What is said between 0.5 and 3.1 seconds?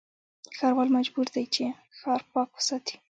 ښاروال مجبور دی چې، ښار پاک وساتي.